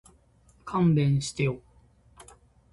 [0.65, 1.59] 勘弁してよ